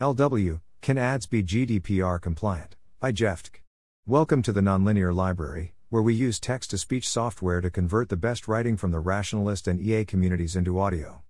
[0.00, 2.74] LW Can ads be GDPR compliant?
[2.98, 3.60] By jefftk.
[4.08, 8.16] Welcome to the Nonlinear Library, where we use text to speech software to convert the
[8.16, 11.22] best writing from the rationalist and EA communities into audio.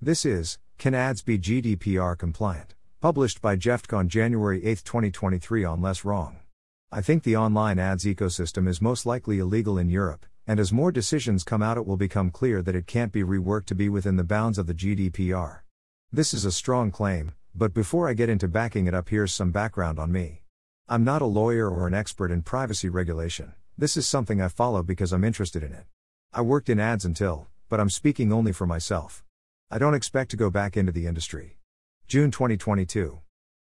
[0.00, 2.76] This is Can ads be GDPR compliant?
[3.00, 6.38] Published by jefftk on January 8, 2023 on Less Wrong.
[6.92, 10.92] I think the online ads ecosystem is most likely illegal in Europe, and as more
[10.92, 14.14] decisions come out, it will become clear that it can't be reworked to be within
[14.14, 15.62] the bounds of the GDPR.
[16.12, 19.50] This is a strong claim, but before I get into backing it up, here's some
[19.50, 20.42] background on me.
[20.88, 24.82] I'm not a lawyer or an expert in privacy regulation, this is something I follow
[24.82, 25.86] because I'm interested in it.
[26.32, 29.24] I worked in ads until, but I'm speaking only for myself.
[29.70, 31.56] I don't expect to go back into the industry.
[32.06, 33.20] June 2022.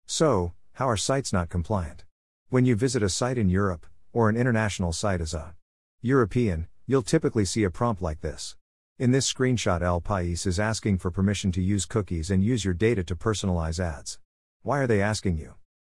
[0.07, 2.05] So, how are sites not compliant?
[2.49, 5.53] When you visit a site in Europe, or an international site as a
[6.01, 8.55] European, you'll typically see a prompt like this.
[8.99, 12.73] In this screenshot, El País is asking for permission to use cookies and use your
[12.73, 14.19] data to personalize ads.
[14.61, 15.53] Why are they asking you?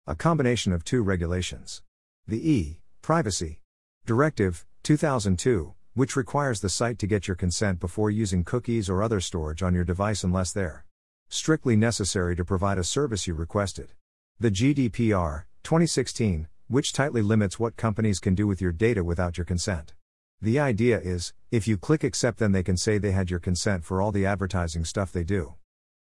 [0.06, 1.80] A combination of two regulations.
[2.28, 3.62] The E Privacy
[4.04, 9.20] Directive 2002, which requires the site to get your consent before using cookies or other
[9.22, 10.84] storage on your device unless they're
[11.30, 13.94] strictly necessary to provide a service you requested.
[14.38, 19.46] The GDPR 2016, which tightly limits what companies can do with your data without your
[19.46, 19.94] consent.
[20.42, 23.84] The idea is, if you click accept, then they can say they had your consent
[23.84, 25.54] for all the advertising stuff they do.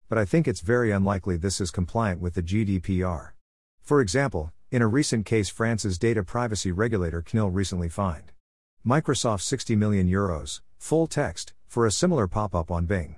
[0.07, 3.31] But I think it's very unlikely this is compliant with the GDPR.
[3.81, 8.31] For example, in a recent case, France's data privacy regulator CNIL recently fined
[8.85, 13.15] Microsoft 60 million euros, full text, for a similar pop up on Bing.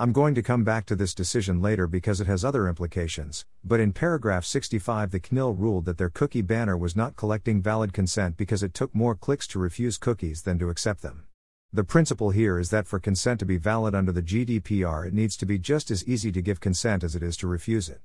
[0.00, 3.78] I'm going to come back to this decision later because it has other implications, but
[3.78, 8.36] in paragraph 65, the CNIL ruled that their cookie banner was not collecting valid consent
[8.36, 11.27] because it took more clicks to refuse cookies than to accept them.
[11.72, 15.36] The principle here is that for consent to be valid under the GDPR, it needs
[15.36, 18.00] to be just as easy to give consent as it is to refuse it.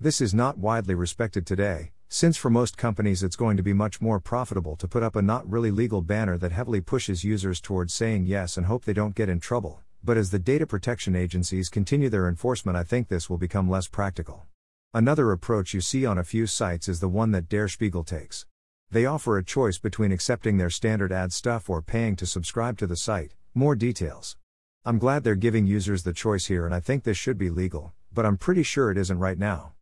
[0.00, 4.00] This is not widely respected today, since for most companies it's going to be much
[4.00, 7.92] more profitable to put up a not really legal banner that heavily pushes users towards
[7.92, 11.68] saying yes and hope they don't get in trouble but as the data protection agencies
[11.68, 14.46] continue their enforcement, I think this will become less practical.
[14.94, 18.46] Another approach you see on a few sites is the one that Der Spiegel takes.
[18.90, 22.86] They offer a choice between accepting their standard ad stuff or paying to subscribe to
[22.86, 23.34] the site.
[23.54, 24.38] More details.
[24.82, 27.92] I'm glad they're giving users the choice here, and I think this should be legal,
[28.10, 29.74] but I'm pretty sure it isn't right now.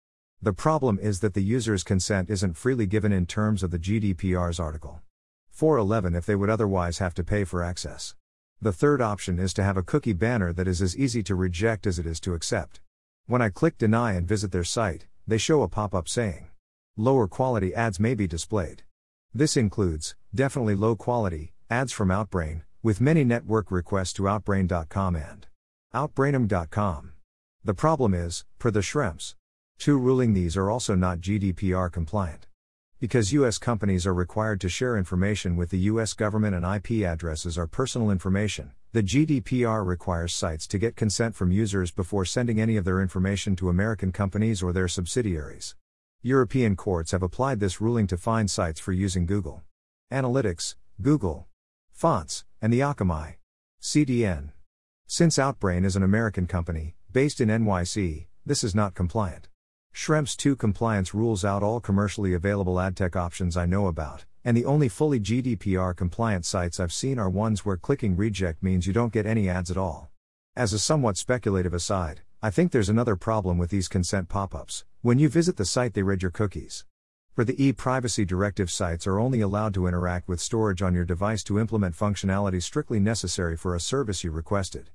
[0.43, 4.59] The problem is that the user's consent isn't freely given in terms of the GDPR's
[4.59, 5.01] article
[5.51, 8.17] 411 if they would otherwise have to pay for access.
[8.61, 11.87] The third option is to have a cookie banner that is as easy to reject
[11.87, 12.81] as it is to accept.
[13.27, 16.49] When I click deny and visit their site, they show a pop up saying,
[16.97, 18.83] Lower quality ads may be displayed.
[19.37, 25.47] This includes, definitely low quality, ads from Outbrain, with many network requests to Outbrain.com and
[25.95, 27.13] Outbrainimg.com.
[27.63, 29.35] The problem is, per the Schrems
[29.79, 32.47] 2 ruling, these are also not GDPR compliant.
[32.99, 33.59] Because U.S.
[33.59, 36.15] companies are required to share information with the U.S.
[36.15, 41.53] government and IP addresses are personal information, the GDPR requires sites to get consent from
[41.53, 45.77] users before sending any of their information to American companies or their subsidiaries.
[46.27, 49.63] European courts have applied this ruling to fine sites for using Google
[50.13, 51.47] Analytics, Google
[51.93, 53.37] Fonts, and the Akamai
[53.81, 54.51] CDN.
[55.07, 59.47] Since Outbrain is an American company, based in NYC, this is not compliant.
[59.95, 64.57] Schrems 2 compliance rules out all commercially available ad tech options I know about, and
[64.57, 68.93] the only fully GDPR compliant sites I've seen are ones where clicking reject means you
[68.93, 70.11] don't get any ads at all.
[70.57, 74.85] As a somewhat speculative aside, I think there's another problem with these consent pop ups.
[75.03, 76.85] When you visit the site, they read your cookies.
[77.35, 81.05] For the e privacy directive, sites are only allowed to interact with storage on your
[81.05, 84.91] device to implement functionality strictly necessary for a service you requested.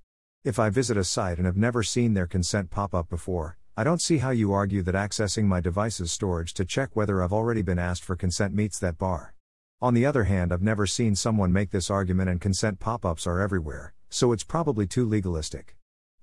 [0.46, 3.84] If I visit a site and have never seen their consent pop up before, I
[3.84, 7.64] don't see how you argue that accessing my device's storage to check whether I've already
[7.64, 9.34] been asked for consent meets that bar.
[9.82, 13.28] On the other hand, I've never seen someone make this argument and consent pop ups
[13.28, 15.76] are everywhere, so it's probably too legalistic.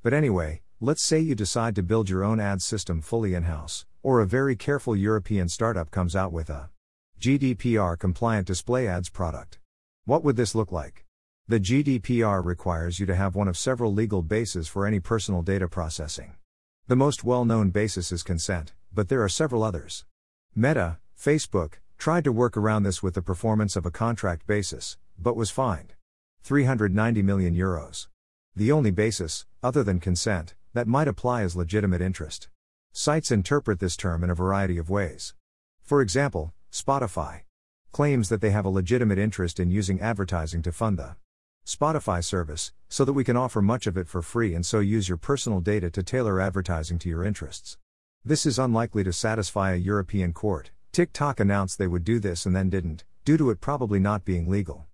[0.03, 3.85] But anyway, let's say you decide to build your own ad system fully in house,
[4.01, 6.71] or a very careful European startup comes out with a
[7.21, 9.59] GDPR compliant display ads product.
[10.05, 11.05] What would this look like?
[11.49, 15.67] The GDPR requires you to have one of several legal bases for any personal data
[15.67, 16.37] processing.
[16.87, 20.05] The most well known basis is consent, but there are several others.
[20.55, 25.35] Meta, Facebook, tried to work around this with the performance of a contract basis, but
[25.35, 25.95] was fined
[26.45, 28.07] 390 million euros.
[28.55, 32.49] The only basis, other than consent, that might apply as legitimate interest.
[32.93, 35.35] Sites interpret this term in a variety of ways.
[35.83, 37.43] For example, Spotify
[37.93, 41.17] claims that they have a legitimate interest in using advertising to fund the
[41.69, 45.07] Spotify service, so that we can offer much of it for free and so use
[45.07, 47.77] your personal data to tailor advertising to your interests.
[48.25, 50.71] This is unlikely to satisfy a European court.
[50.93, 54.49] TikTok announced they would do this and then didn't, due to it probably not being
[54.49, 54.88] legal.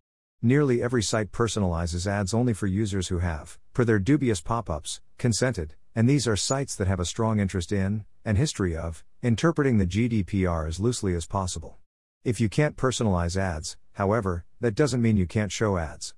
[0.47, 5.01] Nearly every site personalizes ads only for users who have, per their dubious pop ups,
[5.17, 9.79] consented, and these are sites that have a strong interest in, and history of, interpreting
[9.79, 11.79] the GDPR as loosely as possible.
[12.25, 16.13] If you can't personalize ads, however, that doesn't mean you can't show ads.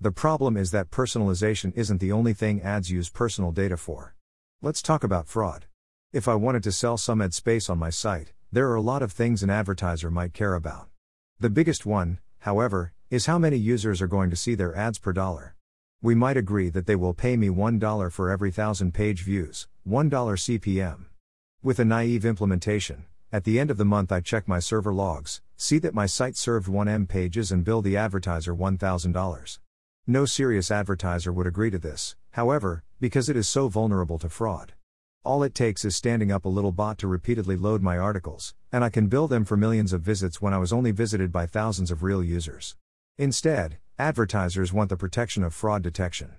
[0.00, 4.14] The problem is that personalization isn't the only thing ads use personal data for.
[4.60, 5.64] Let's talk about fraud.
[6.12, 9.02] If I wanted to sell some ad space on my site, there are a lot
[9.02, 10.86] of things an advertiser might care about.
[11.40, 15.12] The biggest one, however, is how many users are going to see their ads per
[15.12, 15.54] dollar.
[16.00, 20.08] We might agree that they will pay me $1 for every thousand page views, $1
[20.08, 21.04] CPM.
[21.62, 25.42] With a naive implementation, at the end of the month I check my server logs,
[25.58, 29.58] see that my site served 1M pages and bill the advertiser $1,000.
[30.06, 34.72] No serious advertiser would agree to this, however, because it is so vulnerable to fraud.
[35.22, 38.82] All it takes is standing up a little bot to repeatedly load my articles, and
[38.82, 41.90] I can bill them for millions of visits when I was only visited by thousands
[41.90, 42.74] of real users.
[43.18, 46.32] Instead, advertisers want the protection of fraud detection.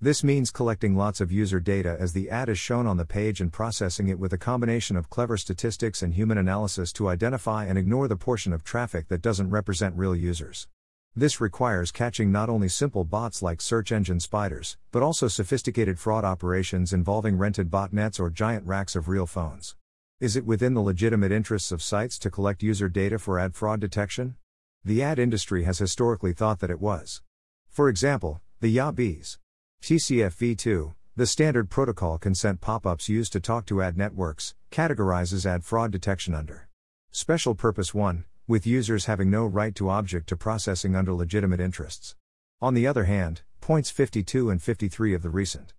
[0.00, 3.42] This means collecting lots of user data as the ad is shown on the page
[3.42, 7.76] and processing it with a combination of clever statistics and human analysis to identify and
[7.76, 10.66] ignore the portion of traffic that doesn't represent real users.
[11.14, 16.24] This requires catching not only simple bots like search engine spiders, but also sophisticated fraud
[16.24, 19.76] operations involving rented botnets or giant racks of real phones.
[20.20, 23.78] Is it within the legitimate interests of sites to collect user data for ad fraud
[23.78, 24.36] detection?
[24.86, 27.22] The ad industry has historically thought that it was.
[27.70, 29.38] For example, the IAB's.
[29.80, 35.46] TCF v2, the standard protocol consent pop ups used to talk to ad networks, categorizes
[35.46, 36.68] ad fraud detection under
[37.10, 42.14] Special Purpose 1, with users having no right to object to processing under legitimate interests.
[42.60, 45.72] On the other hand, points 52 and 53 of the recent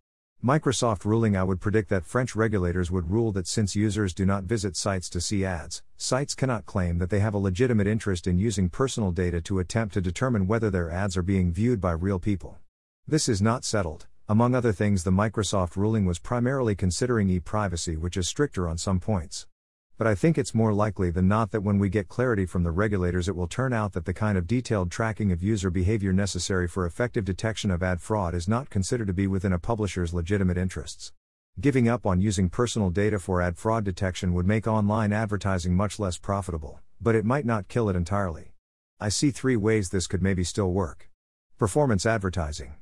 [0.46, 4.44] Microsoft ruling I would predict that French regulators would rule that since users do not
[4.44, 8.38] visit sites to see ads, sites cannot claim that they have a legitimate interest in
[8.38, 12.20] using personal data to attempt to determine whether their ads are being viewed by real
[12.20, 12.60] people.
[13.08, 14.06] This is not settled.
[14.30, 18.78] Among other things, the Microsoft ruling was primarily considering e privacy, which is stricter on
[18.78, 19.48] some points
[19.98, 22.72] but I think it's more likely than not that when we get clarity from the
[22.72, 26.68] regulators, it will turn out that the kind of detailed tracking of user behavior necessary
[26.68, 30.58] for effective detection of ad fraud is not considered to be within a publisher's legitimate
[30.58, 31.14] interests.
[31.62, 35.98] Giving up on using personal data for ad fraud detection would make online advertising much
[35.98, 38.52] less profitable, but it might not kill it entirely.
[39.00, 41.10] I see three ways this could maybe still work.
[41.58, 42.76] Performance advertising.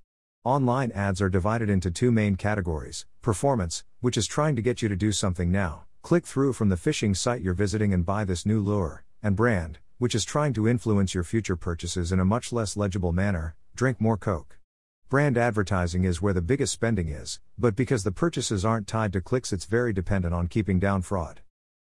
[0.43, 4.89] Online ads are divided into two main categories performance, which is trying to get you
[4.89, 8.45] to do something now, Click through from the phishing site you're visiting and buy this
[8.45, 12.51] new lure, and brand, which is trying to influence your future purchases in a much
[12.51, 14.59] less legible manner drink more Coke.
[15.07, 19.21] Brand advertising is where the biggest spending is, but because the purchases aren't tied to
[19.21, 21.39] clicks, it's very dependent on keeping down fraud.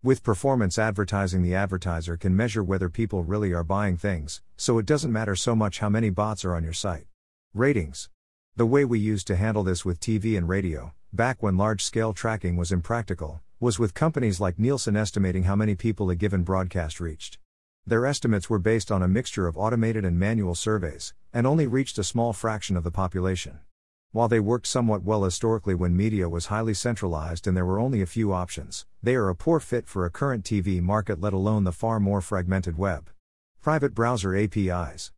[0.00, 4.86] With performance advertising, the advertiser can measure whether people really are buying things, so it
[4.86, 7.08] doesn't matter so much how many bots are on your site.
[7.52, 8.10] Ratings.
[8.54, 12.12] The way we used to handle this with TV and radio, back when large scale
[12.12, 17.00] tracking was impractical, was with companies like Nielsen estimating how many people a given broadcast
[17.00, 17.38] reached.
[17.86, 21.96] Their estimates were based on a mixture of automated and manual surveys, and only reached
[21.96, 23.60] a small fraction of the population.
[24.12, 28.02] While they worked somewhat well historically when media was highly centralized and there were only
[28.02, 31.64] a few options, they are a poor fit for a current TV market, let alone
[31.64, 33.08] the far more fragmented web.
[33.62, 35.10] Private browser APIs.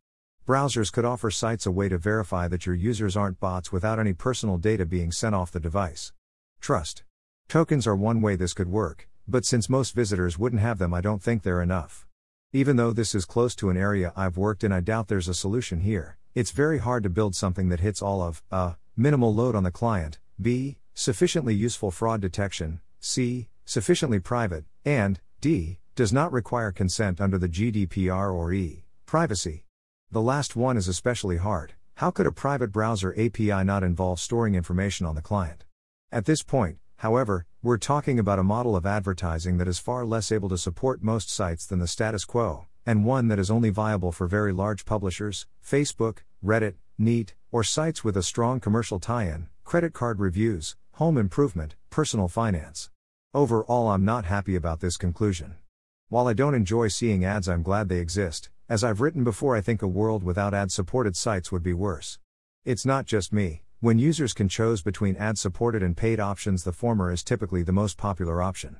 [0.47, 4.13] Browsers could offer sites a way to verify that your users aren't bots without any
[4.13, 6.13] personal data being sent off the device.
[6.61, 7.03] Trust.
[7.49, 10.99] Tokens are one way this could work, but since most visitors wouldn't have them, I
[10.99, 12.05] don't think they're enough.
[12.51, 15.33] Even though this is close to an area I've worked in, I doubt there's a
[15.33, 16.17] solution here.
[16.35, 19.71] It's very hard to build something that hits all of a minimal load on the
[19.71, 27.21] client, b sufficiently useful fraud detection, c sufficiently private, and d does not require consent
[27.21, 29.63] under the GDPR or e privacy.
[30.11, 31.75] The last one is especially hard.
[31.95, 35.63] How could a private browser API not involve storing information on the client?
[36.11, 40.31] At this point, However, we're talking about a model of advertising that is far less
[40.31, 44.11] able to support most sites than the status quo, and one that is only viable
[44.11, 49.47] for very large publishers, Facebook, Reddit, Neat, or sites with a strong commercial tie in,
[49.63, 52.89] credit card reviews, home improvement, personal finance.
[53.33, 55.57] Overall, I'm not happy about this conclusion.
[56.09, 58.49] While I don't enjoy seeing ads, I'm glad they exist.
[58.67, 62.17] As I've written before, I think a world without ad supported sites would be worse.
[62.65, 63.61] It's not just me.
[63.79, 67.71] When users can choose between ad supported and paid options, the former is typically the
[67.71, 68.77] most popular option.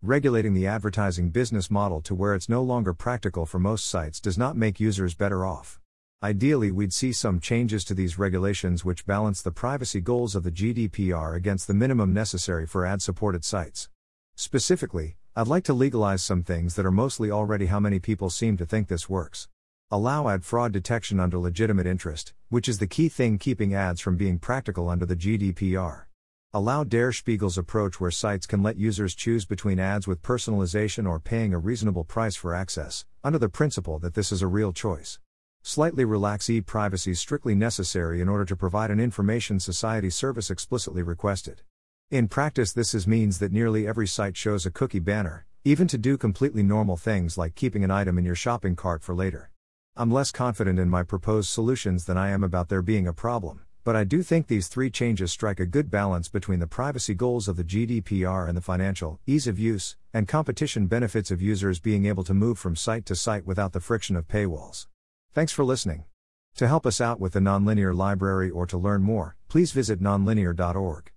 [0.00, 4.38] Regulating the advertising business model to where it's no longer practical for most sites does
[4.38, 5.78] not make users better off.
[6.22, 10.50] Ideally, we'd see some changes to these regulations which balance the privacy goals of the
[10.50, 13.90] GDPR against the minimum necessary for ad supported sites.
[14.34, 18.56] Specifically, I'd like to legalize some things that are mostly already how many people seem
[18.56, 19.46] to think this works.
[19.90, 24.18] Allow ad fraud detection under legitimate interest, which is the key thing keeping ads from
[24.18, 26.02] being practical under the GDPR.
[26.52, 31.18] Allow Der Spiegel's approach where sites can let users choose between ads with personalization or
[31.18, 35.20] paying a reasonable price for access, under the principle that this is a real choice.
[35.62, 41.02] Slightly relax e privacy strictly necessary in order to provide an information society service explicitly
[41.02, 41.62] requested.
[42.10, 45.96] In practice, this is means that nearly every site shows a cookie banner, even to
[45.96, 49.50] do completely normal things like keeping an item in your shopping cart for later.
[50.00, 53.62] I'm less confident in my proposed solutions than I am about there being a problem.
[53.82, 57.48] But I do think these three changes strike a good balance between the privacy goals
[57.48, 62.06] of the GDPR and the financial, ease of use, and competition benefits of users being
[62.06, 64.86] able to move from site to site without the friction of paywalls.
[65.32, 66.04] Thanks for listening.
[66.58, 71.10] To help us out with the Nonlinear Library or to learn more, please visit nonlinear.org.